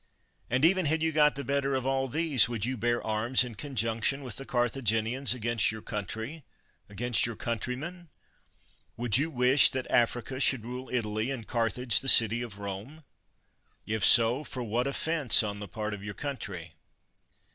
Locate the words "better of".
1.43-1.85